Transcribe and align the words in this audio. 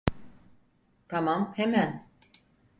Tamam, 1.07 1.53
hemen. 1.57 2.07